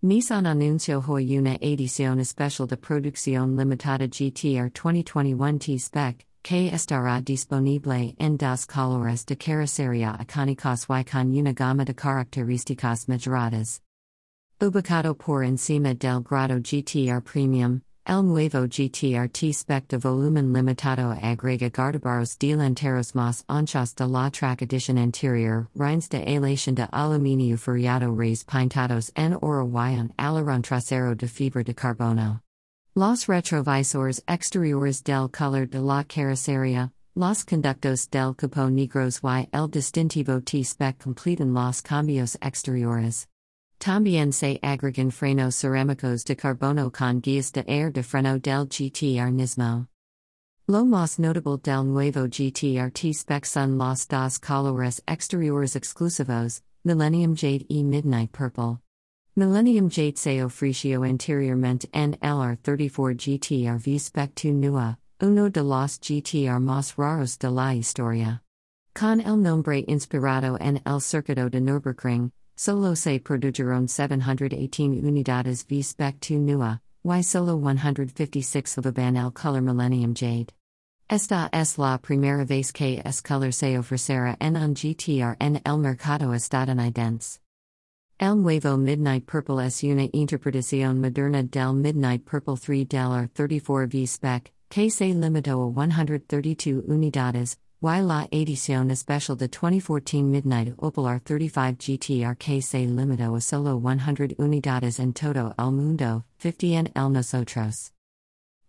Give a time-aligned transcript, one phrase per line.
[0.00, 8.14] Nissan anunció hoy una edición especial de producción limitada GTR 2021 T-Spec, que estará disponible
[8.16, 13.82] en dos colores de carrocería icónicos y con una gama de características mejoradas.
[14.60, 21.68] Ubicado por encima del grado GTR Premium, el nuevo GTR T-Spec de volumen limitado agrega
[21.68, 28.10] guardabarros delanteros más anchos de la track edition anterior, rines de aleación de aluminio furiado
[28.10, 32.40] rays pintados en oro y un alerón trasero de fibra de carbono.
[32.96, 39.68] Los retrovisores exteriores del color de la carrocería, los conductos del capó negros y el
[39.68, 43.26] distintivo T-Spec completan los cambios exteriores.
[43.78, 44.32] También
[44.62, 49.86] agregan frenos cerámicos de carbono con guías de air de freno del GTR Nismo.
[50.66, 57.66] Lo más notable del nuevo GTR T-Spec son los dos colores exteriores exclusivos, Millennium Jade
[57.70, 58.80] y Midnight Purple.
[59.36, 66.60] Millennium Jade se ofreció anteriormente en LR34 GTR V-Spec 2 Nür, uno de los GTR
[66.60, 68.42] más raros de la historia.
[68.94, 75.80] Con el nombre inspirado en el circuito de Nürburgring, Solo se produjeron 718 unidades V
[75.80, 80.52] spec 2 Nür, y solo 156 van el color Millennium Jade.
[81.08, 85.78] Esta es la primera vez que es color se ofrecerá en un GTR en el
[85.78, 87.38] mercado estadounidense.
[88.18, 94.04] El nuevo Midnight Purple es una interpretación moderna del Midnight Purple 3 del 34 V
[94.04, 101.04] spec, que se limitó a 132 unidades, y la edición especial de 2014 Midnight Opal
[101.04, 106.92] R35 GTR que se limitó a solo 100 unidades en todo el mundo, 50 en
[106.96, 107.92] el nosotros.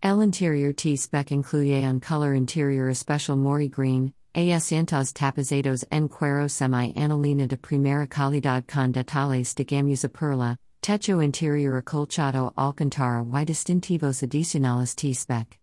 [0.04, 7.48] El interior T-Spec incluye un color interior especial Mori Green, asientos tapizados en cuero semi-anilina
[7.48, 14.94] de primera calidad con detalles de gamuza perla, techo interior acolchado alcantara y distintivos adicionales
[14.96, 15.59] T-Spec.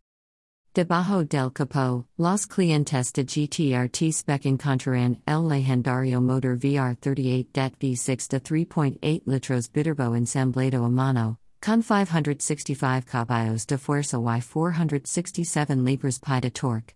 [0.76, 8.28] Debajo del capó, los clientes de GTR T-Spec encontrarán el legendario motor VR38 DET V6
[8.28, 16.40] de 3.8 litros biturbo ensamblado a mano, con 565 caballos de fuerza y 467 libras-pie
[16.42, 16.95] de torque.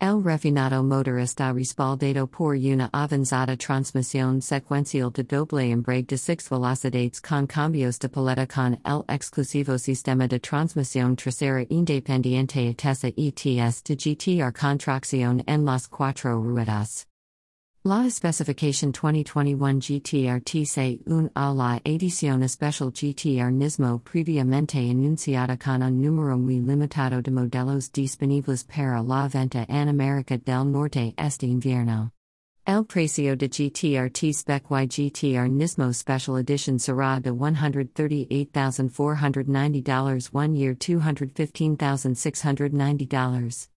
[0.00, 6.50] El refinado motor está respaldado por una avanzada transmisión secuencial de doble embrague de 6
[6.50, 13.82] velocidades con cambios de paleta con el exclusivo sistema de transmisión trasera independiente ATTESA ETS
[13.82, 17.08] de GTR con tracción en las cuatro ruedas.
[17.84, 25.84] La especificación 2021 GTR TC un a la edición especial GTR Nismo previamente anunciada con
[25.84, 31.46] un número muy limitado de modelos disponibles para la venta en América del Norte este
[31.46, 32.10] invierno.
[32.66, 40.74] El precio de GTR T-Spec y GTR Nismo Special Edition será de $138,490 one year
[40.74, 43.68] $215,690.